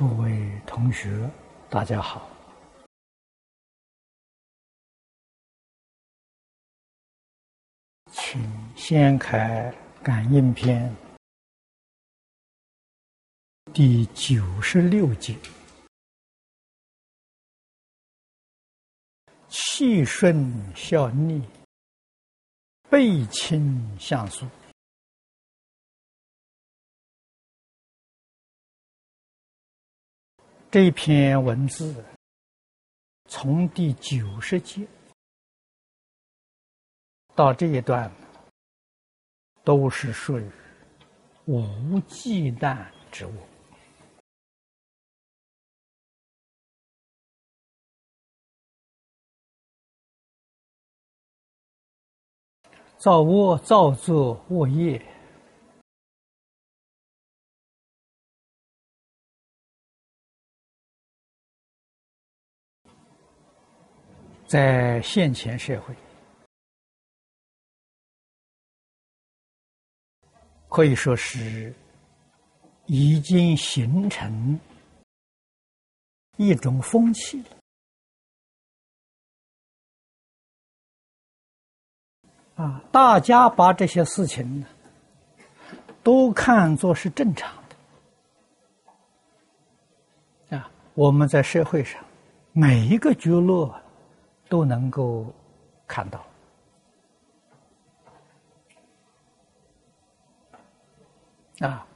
[0.00, 1.30] 诸位同学，
[1.68, 2.26] 大家好，
[8.10, 8.40] 请
[8.74, 9.70] 先开
[10.02, 10.90] 《感应篇》
[13.74, 15.36] 第九十六节：
[19.48, 21.46] 气顺效逆，
[22.88, 24.48] 背亲相疏。
[30.72, 32.04] 这篇文字
[33.24, 34.86] 从第九十节
[37.34, 38.08] 到这一段，
[39.64, 40.48] 都是属于
[41.46, 43.32] 无忌惮之物。
[52.96, 55.04] 造恶造作恶业。
[64.50, 65.94] 在现前社会，
[70.68, 71.72] 可以说是
[72.86, 74.58] 已经形成
[76.36, 77.50] 一种风气了。
[82.56, 84.66] 啊，大家把这些事情呢，
[86.02, 87.54] 都看作是正常
[90.48, 90.56] 的。
[90.58, 92.04] 啊，我们在社会上
[92.52, 93.80] 每一个角落。
[94.50, 95.32] 都能够
[95.86, 96.26] 看到
[101.60, 101.86] 啊，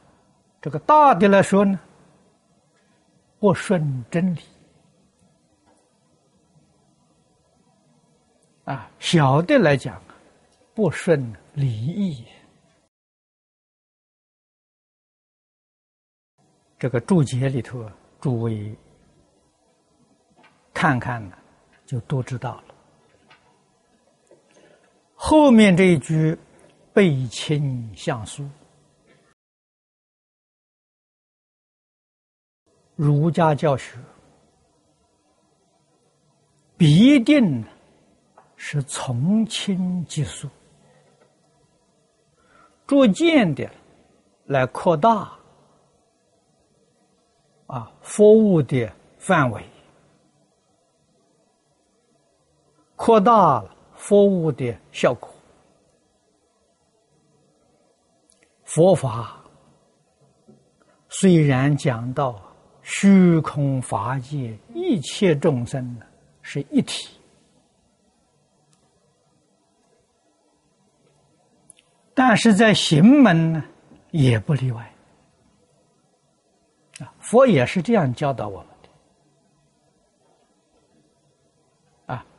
[0.63, 1.79] 这个大的来说呢，
[3.41, 4.41] 不顺真理
[8.65, 10.01] 啊；小的来讲，
[10.75, 12.25] 不顺礼义。
[16.79, 17.91] 这个注解里头，
[18.21, 18.73] 诸位
[20.73, 21.37] 看看呢。
[21.87, 22.65] 就都知道了。
[25.15, 26.37] 后面这一句
[26.93, 28.49] “背亲相疏”，
[32.95, 33.97] 儒家教学
[36.77, 37.65] 必定
[38.57, 40.49] 是从轻及疏，
[42.87, 43.69] 逐渐的
[44.47, 45.33] 来扩大
[47.67, 49.65] 啊服务的范围。
[52.97, 55.29] 扩大了服务的效果。
[58.65, 59.41] 佛法
[61.09, 62.41] 虽然讲到
[62.83, 65.97] 虚空法界一切众生
[66.43, 67.09] 是一体，
[72.15, 73.63] 但是在行门呢
[74.11, 74.95] 也不例外。
[76.99, 78.74] 啊，佛也是这样教导我们。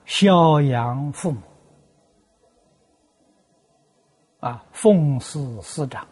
[0.05, 1.41] 孝养父母，
[4.39, 6.07] 啊，奉事师长，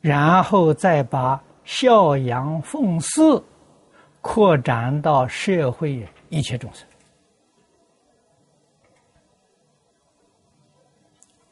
[0.00, 3.20] 然后再把孝养奉事
[4.22, 6.88] 扩展到社会一切众生，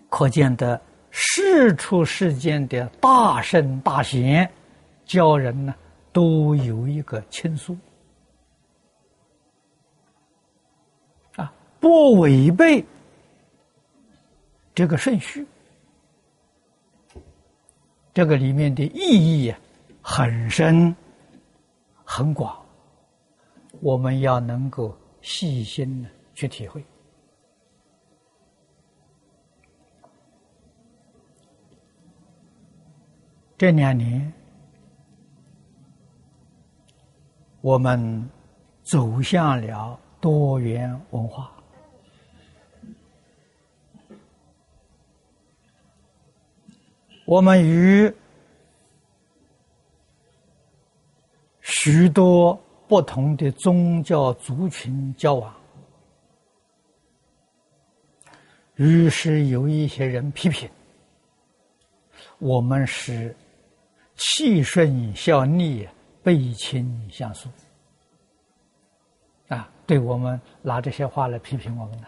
[0.09, 4.51] 可见的世出世间的大圣大贤
[5.05, 5.75] 教人呢，
[6.13, 7.77] 都有一个亲疏。
[11.81, 12.85] 不违背
[14.75, 15.47] 这个顺序，
[18.13, 19.55] 这个里面的意义
[20.03, 20.95] 很深
[22.05, 22.57] 很广，
[23.81, 26.85] 我们要能够细心的去体会。
[33.57, 34.33] 这两年，
[37.61, 38.31] 我们
[38.85, 41.53] 走向了多元文化。
[47.29, 48.11] 我们与
[51.61, 52.59] 许多
[52.89, 55.55] 不同的宗教族群交往，
[58.77, 60.67] 于是有一些人批评
[62.39, 63.37] 我们是
[64.17, 65.87] 气顺效逆、
[66.23, 67.51] 背亲相疏
[69.49, 72.07] 啊，对我们拿这些话来批评我们呢？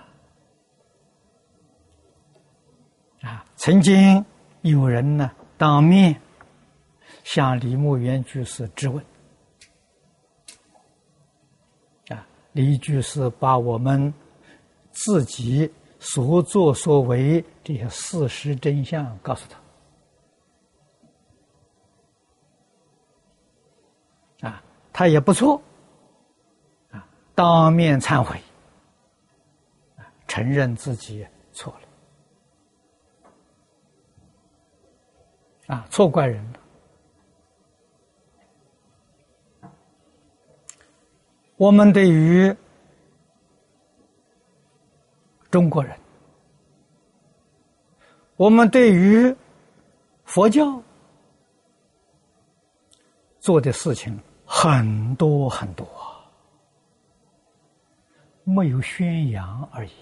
[3.21, 4.25] 啊，曾经。
[4.63, 6.21] 有人呢，当面
[7.25, 9.05] 向李牧原居士质问，
[12.09, 14.13] 啊，李居士把我们
[14.93, 19.47] 自己所作所为这些事实真相告诉
[24.41, 24.63] 他，啊
[24.93, 25.61] 他也不错，
[26.91, 28.39] 啊，当面忏悔，
[30.27, 31.27] 承认自己
[35.71, 36.59] 啊，错怪人了。
[41.57, 42.53] 我们对于
[45.49, 45.97] 中国人，
[48.35, 49.33] 我们对于
[50.25, 50.83] 佛教
[53.39, 55.87] 做的事情很多很多，
[58.43, 59.93] 没有宣扬而已。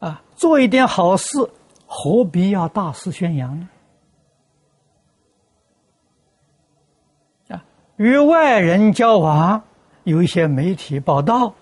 [0.00, 1.38] 啊，做一点好事，
[1.94, 3.68] 何必要大肆宣扬呢？
[7.50, 7.62] 啊
[7.96, 9.62] 与外人交往，
[10.04, 11.54] 有一些媒体报道，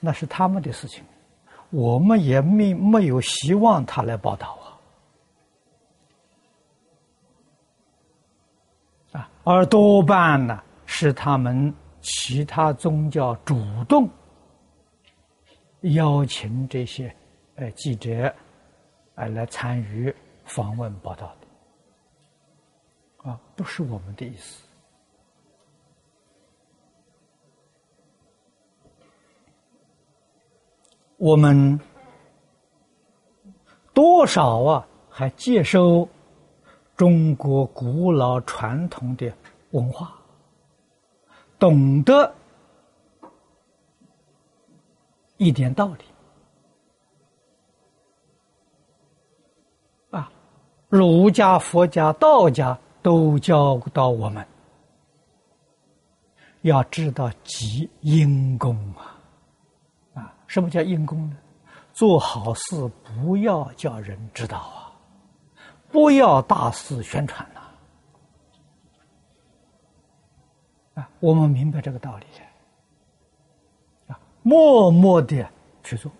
[0.00, 1.04] 那是他们的事情，
[1.68, 4.58] 我们也没没有希望他来报道
[9.12, 14.08] 啊，啊，而多半呢是他们其他宗教主动
[15.82, 17.14] 邀请这些
[17.60, 18.34] 呃记者，
[19.16, 20.14] 哎来参与
[20.44, 23.28] 访问报道的。
[23.28, 24.64] 啊，不是我们的意思。
[31.18, 31.78] 我们
[33.92, 36.08] 多少啊，还接受
[36.96, 39.30] 中国古老传统的
[39.72, 40.18] 文化，
[41.58, 42.34] 懂得
[45.36, 46.04] 一点道理
[50.90, 52.78] 儒家、佛家、道家。
[53.02, 54.46] 都教导我们
[56.60, 59.16] 要知道积因功啊！
[60.12, 61.36] 啊，什么叫因功呢？
[61.94, 64.92] 做好事不要叫人知道啊，
[65.90, 67.60] 不要大肆宣传呐！
[71.00, 72.26] 啊，我们明白这个道理
[74.08, 75.48] 啊，默默的
[75.82, 76.12] 去做，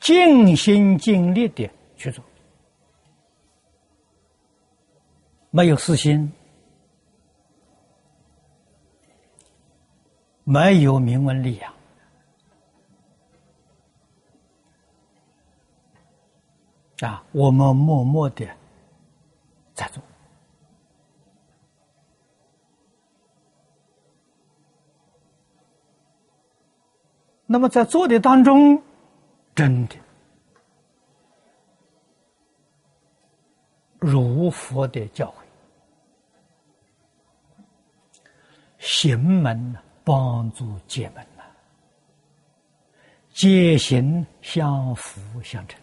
[0.00, 2.24] 尽心尽力的去做。
[5.56, 6.30] 没有私心，
[10.44, 11.72] 没有名闻利养
[17.00, 17.24] 啊！
[17.32, 18.46] 我们默默的
[19.72, 20.02] 在做。
[27.46, 28.82] 那么在做的当中，
[29.54, 29.96] 真的。
[33.98, 35.45] 如佛的教诲，
[38.98, 41.42] 行门帮助解门呐，
[43.30, 45.78] 解行相辅相成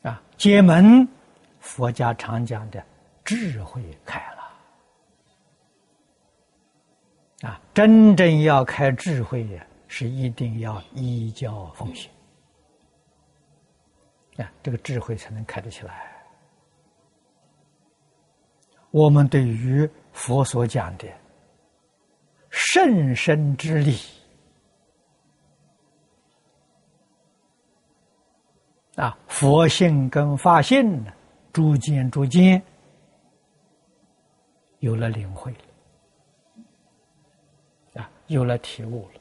[0.00, 1.06] 啊，解门
[1.60, 2.82] 佛家常讲的
[3.22, 4.38] 智慧开了
[7.50, 12.10] 啊，真正要开智慧呀，是一定要依教奉行。
[14.38, 16.17] 啊，这个智慧才能开得起来。
[18.90, 21.06] 我们对于佛所讲的
[22.50, 23.96] 甚深之理
[28.96, 31.12] 啊，佛性跟法性呢，
[31.52, 32.60] 逐渐逐渐
[34.80, 35.54] 有了领会
[37.94, 39.20] 啊，有了体悟了。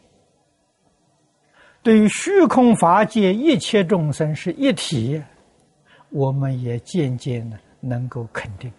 [1.83, 5.21] 对于虚空法界一切众生是一体，
[6.09, 8.71] 我们也渐渐的能够肯定。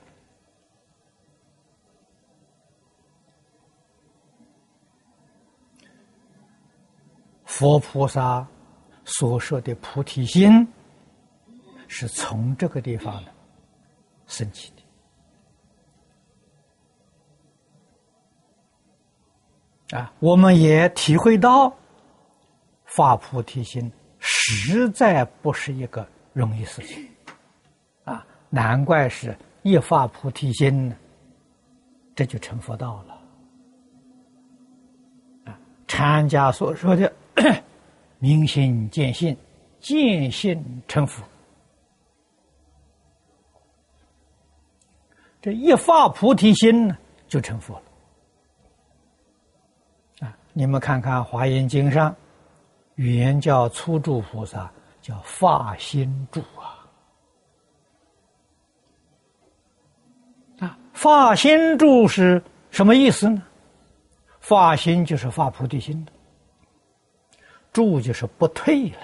[7.58, 8.46] 佛菩萨
[9.04, 10.64] 所说的菩提心，
[11.88, 13.30] 是从这个地方呢
[14.28, 14.72] 升起
[19.90, 19.98] 的。
[19.98, 21.74] 啊，我们也体会到。
[22.84, 27.06] 发菩提心实在不是一个容易事情，
[28.04, 30.94] 啊，难怪是一发菩提心，
[32.14, 33.20] 这就成佛道了。
[35.44, 37.12] 啊，禅家所说的
[38.18, 39.36] 明心见性，
[39.80, 41.22] 见性成佛，
[45.40, 47.74] 这一发菩提心呢，就成佛
[50.20, 50.26] 了。
[50.26, 52.14] 啊，你们看看《华严经》上。
[52.96, 54.68] 语言叫初住菩萨，
[55.00, 56.84] 叫发心住啊！
[60.58, 62.42] 啊，发心住是
[62.72, 63.40] 什么意思呢？
[64.40, 66.12] 发心就是发菩提心的，
[67.72, 68.98] 住就是不退了，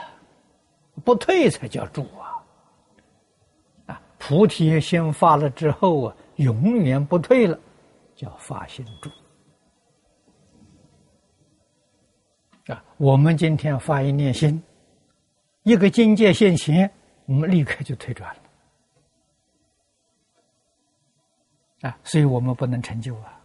[1.05, 2.43] 不退才叫住啊！
[3.87, 7.59] 啊菩提心发了之后啊，永远不退了，
[8.17, 9.11] 叫发心住。
[12.73, 14.63] 啊，我们今天发一念心，
[15.65, 16.91] 一个境界现前，
[17.27, 18.41] 我们立刻就退转了。
[21.91, 23.39] 啊，所以我们不能成就啊。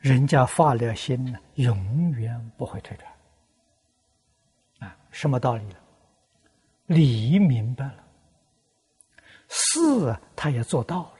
[0.00, 3.13] 人家发了心呢，永远不会退转。
[5.14, 5.76] 什么道理呢？
[6.86, 8.04] 理明白了，
[9.48, 11.14] 事他也做到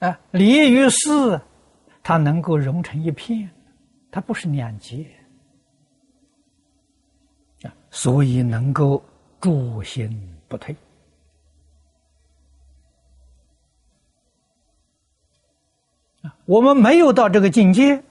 [0.00, 0.08] 了。
[0.08, 1.40] 啊，理与事，
[2.02, 3.48] 它能够融成一片，
[4.10, 5.08] 它不是两截
[7.62, 9.02] 啊，所以能够
[9.40, 10.10] 住心
[10.48, 10.74] 不退
[16.46, 18.02] 我们没有到这个境界，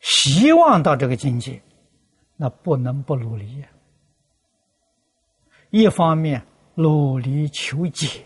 [0.00, 1.62] 希望到这个境界，
[2.36, 3.68] 那不能不努力呀。
[5.70, 6.42] 一方面
[6.74, 8.24] 努力求解，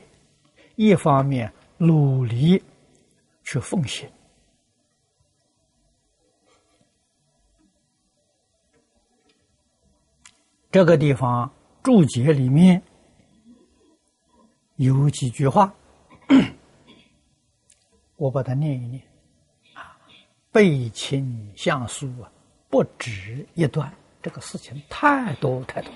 [0.76, 1.52] 一方面。
[1.76, 2.62] 努力
[3.42, 4.10] 去奉献。
[10.70, 12.80] 这个地方注解里面
[14.76, 15.74] 有几句话，
[18.24, 19.02] 我把它念一念。
[19.74, 19.94] 啊，
[20.50, 22.32] 背亲相疏啊，
[22.70, 25.92] 不止一段，这个事情太多太多。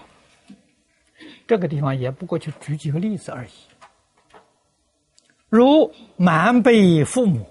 [1.46, 3.50] 这个地方也不过就举几个例子而已。
[5.48, 7.46] 如瞒背父母，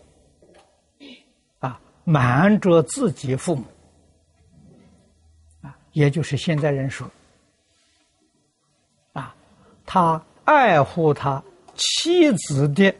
[1.57, 3.65] 啊，瞒着自己父母，
[5.63, 7.10] 啊，也就是现在人说，
[9.13, 9.36] 啊，
[9.88, 11.43] 他爱护他
[11.74, 12.93] 妻子的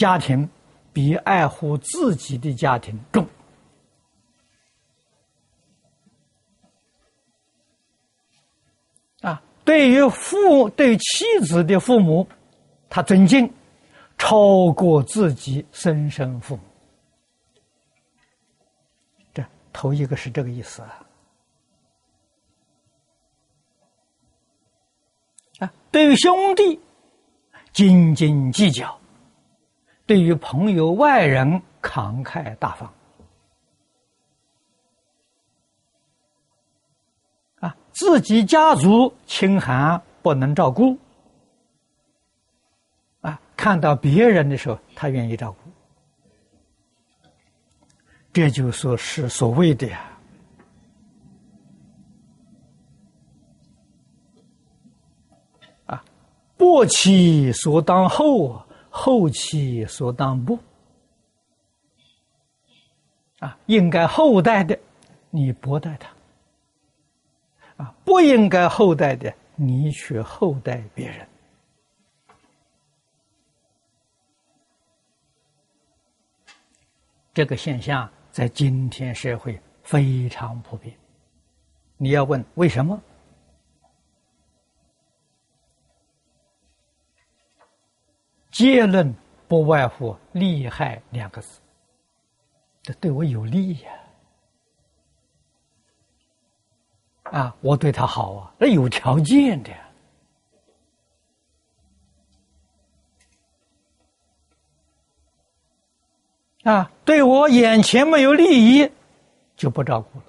[0.00, 0.48] 家庭，
[0.94, 3.26] 比爱护自己的家庭重，
[9.20, 12.26] 啊，对于父对妻子的父母，
[12.88, 13.52] 他尊敬。
[14.16, 16.62] 超过自己生身父母，
[19.32, 19.42] 这
[19.72, 21.06] 头一个是这个意思啊。
[25.60, 26.78] 啊，对于兄弟
[27.72, 28.99] 斤斤计较，
[30.10, 32.92] 对于朋友外人慷慨大方，
[37.60, 40.98] 啊，自己家族清寒不能照顾。
[43.20, 43.40] 啊。
[43.56, 45.70] 看到别人的时候，他愿意照顾，
[48.32, 50.18] 这就说是所谓的呀，
[55.86, 56.04] 啊，
[56.56, 60.58] 薄妻所当厚啊，后期所当薄，
[63.38, 64.78] 啊，应该厚待的，
[65.30, 66.12] 你薄待他，
[67.82, 71.26] 啊，不应该厚待的，你去厚待别人。
[77.32, 80.94] 这个现象在今天社会非常普遍。
[81.96, 83.00] 你要问为什么？
[88.50, 89.14] 结论
[89.48, 91.60] 不外乎“利害”两个字。
[92.82, 93.90] 这对我有利呀！
[97.24, 99.70] 啊，我对他好啊，那有条件的。
[106.64, 108.90] 啊，对我眼前没有利益，
[109.56, 110.24] 就不照顾了。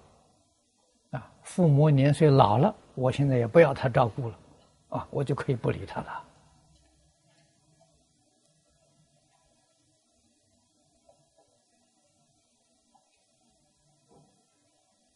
[1.19, 4.39] 啊，父母年岁老了，我现在也不要他照顾了，
[4.89, 6.23] 啊，我就可以不理他了。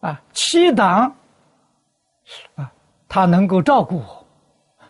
[0.06, 1.16] 啊，七党，
[2.54, 2.72] 啊，
[3.08, 4.28] 他能够照顾我，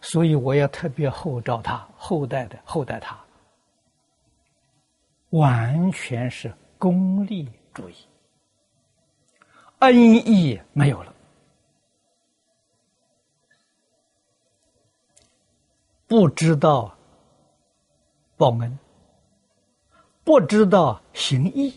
[0.01, 3.17] 所以我要特别厚照他，后代的厚待他。
[5.29, 7.95] 完全是功利主义，
[9.79, 11.13] 恩义没有了，
[16.07, 16.93] 不知道
[18.36, 18.77] 报恩，
[20.25, 21.74] 不知道行义，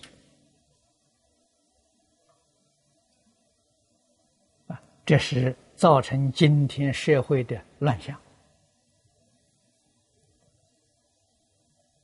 [5.08, 8.14] 这是造成今天社会的乱象。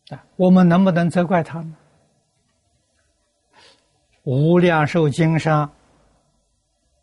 [0.09, 1.77] 啊，我们能不能责怪他呢？
[4.23, 5.71] 《无量寿经》上，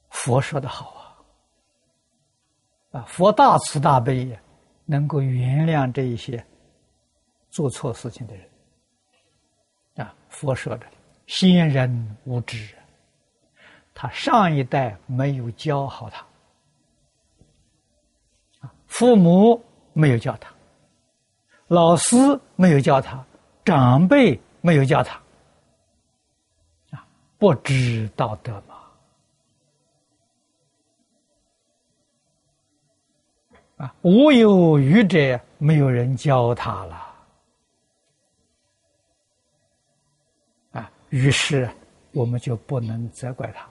[0.09, 1.21] 佛说的好
[2.89, 4.41] 啊，啊，佛大慈大悲呀，
[4.85, 6.43] 能够原谅这一些
[7.51, 8.49] 做错事情的人。
[9.97, 10.87] 啊，佛说的
[11.27, 12.75] ：“先人无知，
[13.93, 16.25] 他上一代没有教好他，
[18.87, 20.51] 父母没有教他，
[21.67, 22.15] 老师
[22.55, 23.23] 没有教他，
[23.63, 25.21] 长辈没有教他，
[26.91, 27.05] 啊，
[27.37, 28.75] 不知道的嘛，
[33.85, 37.15] 啊，无有愚者，没有人教他了，
[40.71, 41.69] 啊，于是
[42.13, 43.69] 我们就不能责怪他。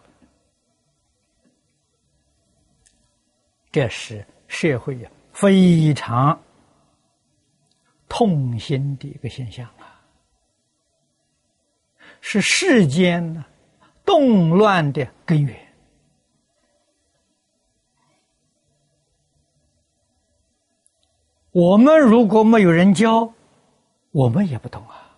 [3.72, 6.36] 这是社会呀非常
[8.08, 10.02] 痛心的一个现象啊，
[12.20, 13.44] 是世间呢
[14.04, 15.56] 动乱的根源。
[21.52, 23.32] 我们如果没有人教，
[24.10, 25.16] 我们也不懂啊。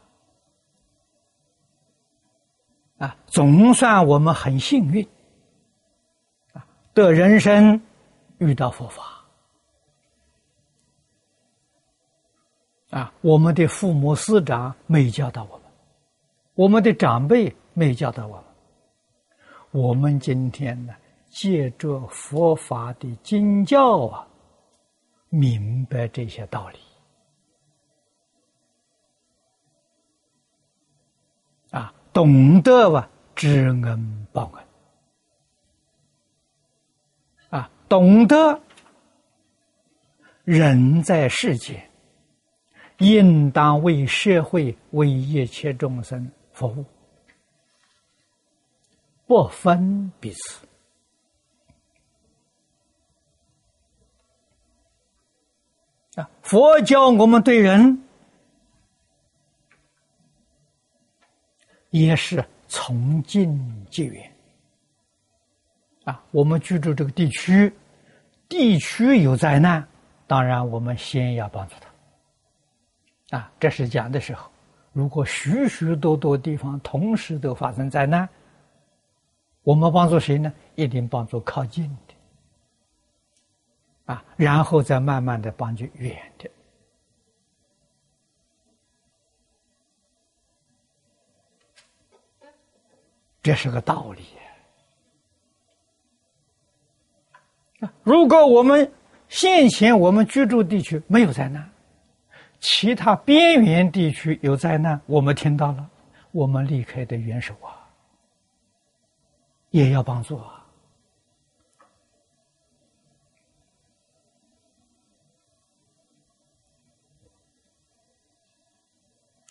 [2.99, 5.07] 啊，总算我们很幸运
[6.53, 7.81] 啊，的人生。
[8.43, 9.25] 遇到佛法。
[12.91, 15.67] 啊，我们的父母师长没教导我们，
[16.55, 18.45] 我们的长辈没教导我们，
[19.71, 20.95] 我们今天呢，
[21.31, 24.27] 借着佛法的经教啊，
[25.31, 26.79] 明白这些道理。
[31.71, 34.62] 啊，懂得吧，知恩报恩。
[37.93, 38.59] 懂得
[40.45, 41.91] 人在世间，
[43.01, 46.87] 应当为社会、为一切众生服务，
[49.27, 50.67] 不分彼此。
[56.15, 58.03] 啊，佛教我们对人
[61.91, 64.33] 也是从近及远。
[66.05, 67.71] 啊，我们居住这个地区。
[68.53, 69.89] 地区有灾难，
[70.27, 73.39] 当然我们先要帮助他。
[73.39, 74.51] 啊，这是讲的时候，
[74.93, 78.29] 如果许许多多地方同时都发生灾难，
[79.63, 80.53] 我们帮助谁呢？
[80.75, 82.15] 一定帮助靠近的，
[84.13, 86.51] 啊，然后再慢慢的帮助远的，
[93.43, 94.23] 这是个道理。
[98.03, 98.93] 如果我们
[99.29, 101.69] 现前我们居住地区没有灾难，
[102.61, 105.89] 其他边缘地区有灾难，我们听到了，
[106.31, 107.75] 我们离开的元首啊，
[109.71, 110.65] 也要帮助啊。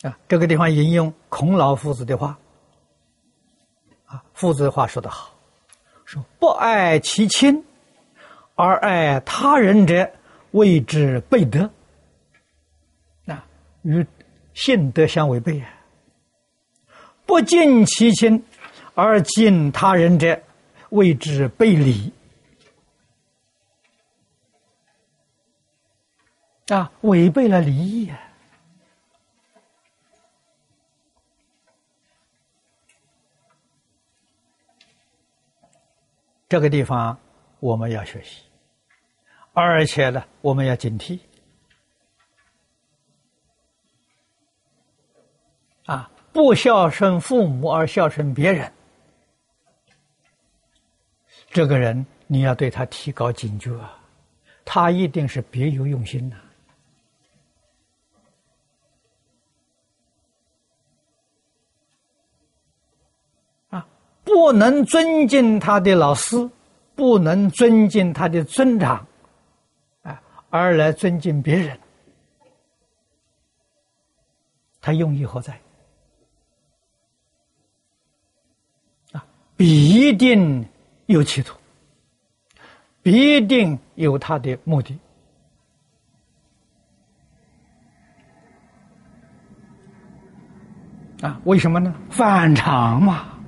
[0.04, 2.38] 啊，这个地方引用孔老夫子的话，
[4.06, 5.32] 啊，夫子的话说得好，
[6.06, 7.64] 说不爱其亲。
[8.64, 10.14] 而爱他人者，
[10.52, 11.68] 谓之悖德。
[13.26, 13.44] 啊，
[13.82, 14.06] 与
[14.54, 15.68] 信德相违背啊！
[17.26, 18.46] 不敬其亲
[18.94, 20.40] 而敬他人者，
[20.90, 22.14] 谓之背礼。
[26.68, 28.20] 啊，违背了礼义啊！
[36.48, 37.18] 这个地方
[37.60, 38.51] 我们要学习。
[39.54, 41.20] 而且呢，我们要警惕
[45.86, 46.10] 啊！
[46.32, 48.72] 不孝顺父母而孝顺别人，
[51.50, 54.00] 这个人你要对他提高警觉啊！
[54.64, 56.38] 他一定是别有用心的
[63.72, 63.86] 啊！
[64.24, 66.50] 不能尊敬他的老师，
[66.96, 69.06] 不能尊敬他的尊长。
[70.52, 71.80] 而来尊敬别人，
[74.82, 75.58] 他用意何在？
[79.14, 80.68] 啊，必定
[81.06, 81.58] 有企图，
[83.02, 85.00] 必定有他的目的。
[91.22, 91.96] 啊，为什么呢？
[92.10, 93.40] 反常嘛。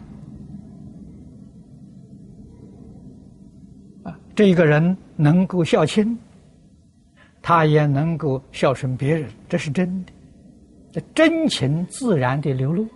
[4.03, 6.17] 啊，这一个人能够孝亲。
[7.43, 10.13] 他也能够孝顺别人，这是真的。
[10.93, 12.87] 这真情自然的流露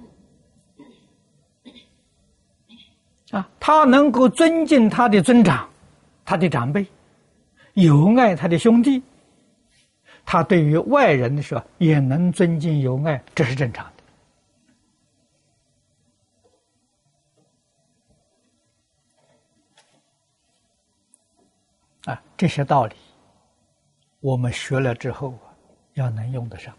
[3.32, 3.50] 啊！
[3.60, 5.68] 他能够尊敬他的尊长，
[6.24, 6.88] 他的长辈，
[7.74, 9.04] 友爱他的兄弟，
[10.24, 13.86] 他对于外人的时候也能尊敬友爱，这是正常
[22.06, 22.14] 的。
[22.14, 22.96] 啊，这些道理。
[24.28, 25.56] 我们学了之后啊，
[25.94, 26.76] 要能用得上。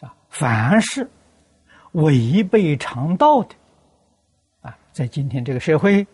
[0.00, 1.08] 啊，凡是
[1.92, 3.54] 违背常道的，
[4.62, 6.04] 啊，在今天这个社会，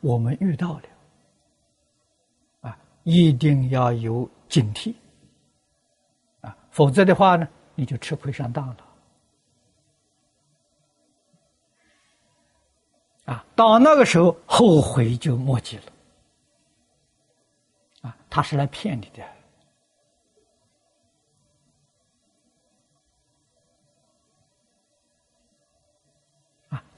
[0.00, 0.82] 我们遇到了，
[2.60, 4.94] 啊，一定要有警惕，
[6.40, 8.76] 啊，否则的话呢，你就吃亏上当了。
[13.24, 15.84] 啊，到那个时候后悔就莫及了。
[18.02, 19.31] 啊，他是来骗你的。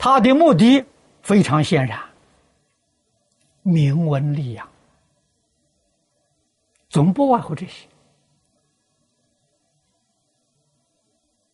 [0.04, 0.84] 他的目的
[1.22, 1.98] 非常显然，
[3.62, 4.68] 名闻利养，
[6.90, 7.88] 总不外乎这些。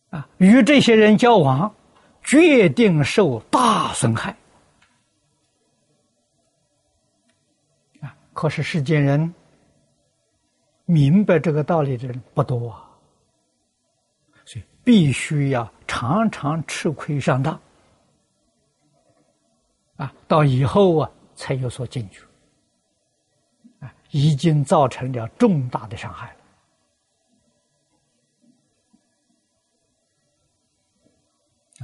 [0.09, 1.73] 啊，与这些人交往，
[2.23, 4.35] 决定受大损害
[8.01, 8.13] 啊。
[8.33, 9.33] 可是世间人
[10.83, 12.83] 明白这个道理的人不多啊，
[14.43, 17.57] 所以必须要常常吃亏上当
[20.01, 22.23] 啊，到以后啊才有所进取
[23.79, 26.39] 啊，已经造成了重大的伤害了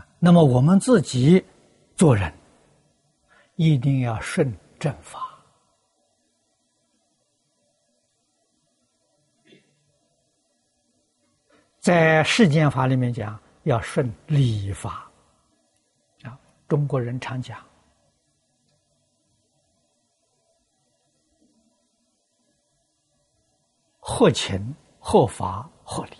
[0.01, 0.07] 啊。
[0.17, 1.45] 那么我们自己
[1.95, 2.33] 做人
[3.55, 5.27] 一定要顺正法。
[11.79, 15.07] 在世间法里面讲，要顺礼法
[16.23, 16.35] 啊。
[16.67, 17.63] 中国人常讲，
[24.09, 26.11] 合情、合法、合理。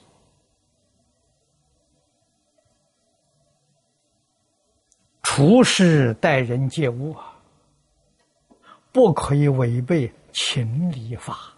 [5.24, 7.34] 处事待人接物啊，
[8.92, 11.54] 不可以违背情理法。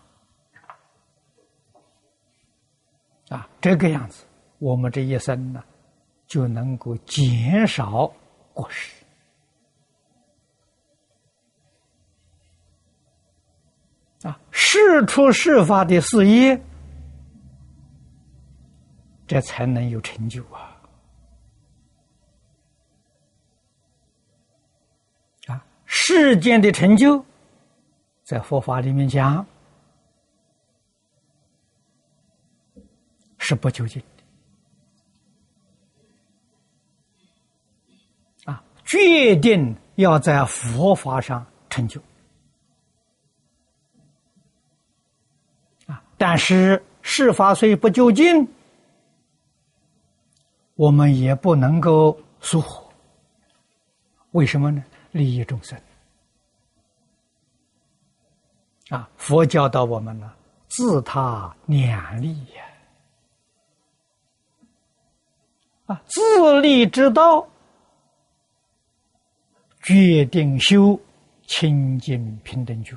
[3.29, 4.23] 啊，这个样子，
[4.59, 5.63] 我们这一生呢，
[6.27, 8.13] 就能够减少
[8.53, 8.98] 过失。
[14.23, 16.61] 啊，事出事发的事业，
[19.25, 20.75] 这才能有成就啊！
[25.47, 27.23] 啊，世间的成就，
[28.23, 29.45] 在佛法里面讲。
[33.41, 33.99] 是不究竟
[38.45, 38.63] 的啊！
[38.85, 41.99] 决定要在佛法上成就
[46.19, 48.47] 但是事法虽不究竟，
[50.75, 52.87] 我们也不能够疏忽。
[54.31, 54.83] 为什么呢？
[55.11, 55.79] 利益众生
[58.89, 59.09] 啊！
[59.17, 60.31] 佛教导我们呢，
[60.67, 62.63] 自他两利呀。
[65.87, 67.47] 啊，自利之道，
[69.81, 70.99] 决定修
[71.47, 72.95] 清净平等觉。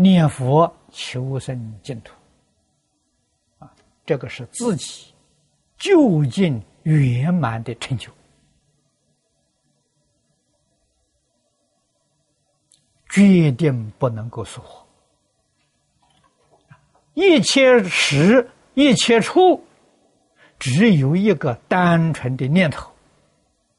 [0.00, 2.14] 念佛求生净土。
[3.58, 3.70] 啊，
[4.06, 5.12] 这个是自己
[5.76, 8.10] 究竟圆满的成就，
[13.10, 14.86] 决定不能够疏忽。
[17.12, 19.62] 一切时一切处，
[20.58, 22.90] 只有一个单纯的念头：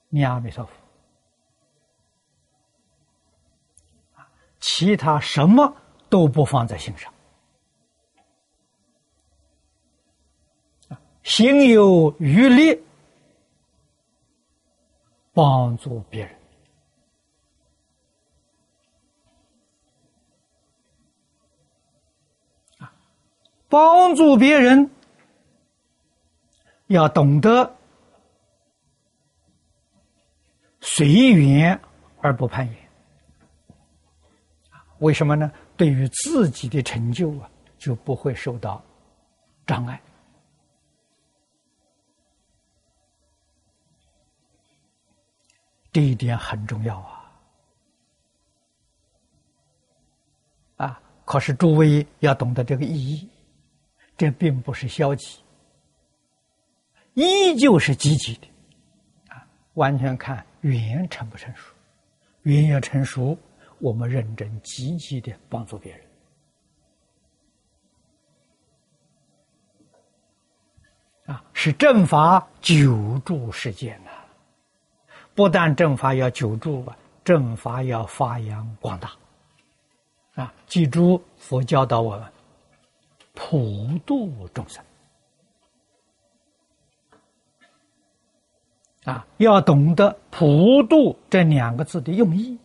[0.09, 0.71] 念阿弥陀佛。
[4.59, 5.75] 其他什么
[6.11, 7.11] 都不放在心上。
[11.23, 12.83] 心有余力，
[15.33, 16.35] 帮助别人。
[23.69, 24.91] 帮助别人，
[26.87, 27.73] 要懂得
[30.81, 31.79] 随缘
[32.19, 32.75] 而不攀缘。
[34.99, 35.49] 为什么呢？
[35.81, 38.79] 对于自己的成就啊，就不会受到
[39.65, 39.99] 障碍。
[45.91, 47.31] 这一点很重要啊！
[50.77, 53.27] 啊，可是诸位要懂得这个意义。
[54.15, 55.39] 这并不是消极，
[57.15, 58.47] 依旧是积极的，
[59.29, 61.73] 啊，完全看缘成不成熟，
[62.43, 63.35] 缘要成熟，
[63.81, 65.91] 我们认真积极的帮助别
[71.25, 74.11] 人，啊，是正法久住世间呐，
[75.33, 79.11] 不但正法要久住啊，正法要发扬光大。
[80.35, 82.25] 啊，记住佛教导我们
[83.33, 84.83] 普度众生。
[89.03, 92.55] 啊，要懂得“普度”这两个字的用意。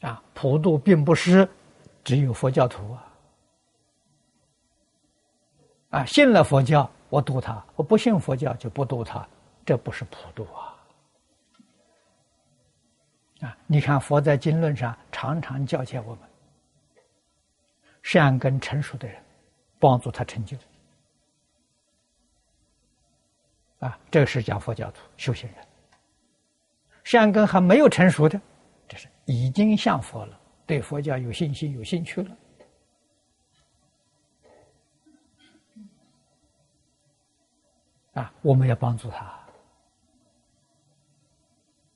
[0.00, 1.48] 啊，普度并不是
[2.02, 3.06] 只有佛教徒啊。
[5.90, 9.26] 啊，信了佛教我度他，我不信佛教就不度他，
[9.66, 10.76] 这不是普度啊。
[13.40, 16.20] 啊，你看佛在经论上常常教诫我们，
[18.02, 19.22] 善根成熟的人，
[19.78, 20.56] 帮助他成就。
[23.80, 25.66] 啊，这是讲佛教徒修行人，
[27.02, 28.40] 善根还没有成熟的，
[29.24, 32.36] 已经向佛了，对佛教有信心、有兴趣了。
[38.14, 39.38] 啊，我们要帮助他。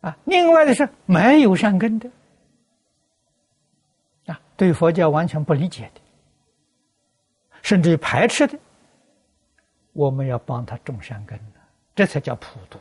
[0.02, 2.10] 啊，另外的是没有善根的，
[4.26, 6.00] 啊，对佛教完全不理解的，
[7.62, 8.58] 甚至于排斥的，
[9.92, 11.38] 我们要帮他种善根。
[11.94, 12.78] 这才叫普度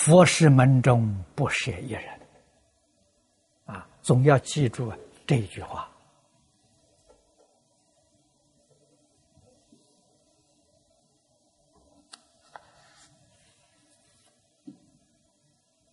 [0.00, 2.20] 佛是门中不舍一人，
[3.66, 4.90] 啊，总要记住
[5.26, 5.86] 这句话。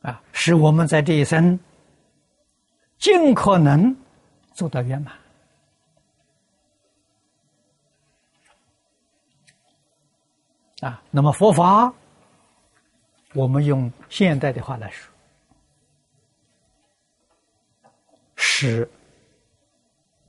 [0.03, 1.59] 啊，使我们在这一生
[2.97, 3.93] 尽可能
[4.53, 5.13] 做到圆满。
[10.79, 11.93] 啊，那么佛法，
[13.37, 15.13] 我们用现代的话来说，
[18.35, 18.89] 是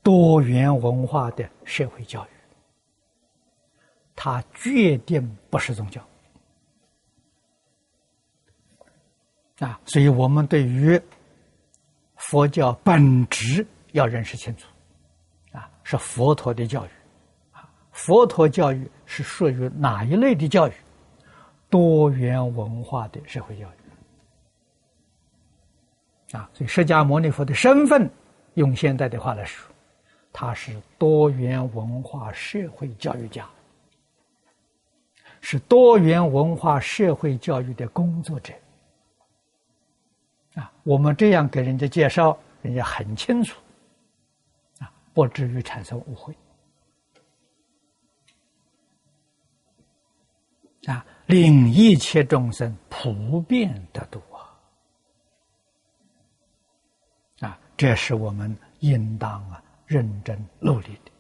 [0.03, 2.29] 多元文化的社会教育，
[4.14, 6.07] 它决定不是宗教。
[9.61, 11.01] 啊，所以我们对于
[12.16, 14.68] 佛教本质要认识清楚，
[15.53, 16.88] 啊，是佛陀的教育
[17.53, 17.66] 啊。
[17.90, 20.73] 佛陀教育是属于哪一类的教育？
[21.70, 23.72] 多元文化的社会教育
[26.37, 26.50] 啊！
[26.52, 28.11] 所以释迦牟尼佛的身份，
[28.54, 29.70] 用现代的话来说，
[30.33, 33.48] 他是多元文化社会教育家，
[35.40, 38.52] 是多元文化社会教育的工作者
[40.54, 40.72] 啊！
[40.83, 43.61] 我们这样给人家介绍，人家很清楚
[44.81, 46.35] 啊，不至于产生误会。
[50.87, 54.18] 啊，令一切众生普遍得度
[57.40, 57.58] 啊！
[57.76, 61.10] 这是我们应当啊认真努力的。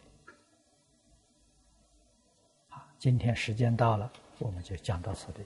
[2.98, 5.42] 今天时间到了，我们就讲到此地。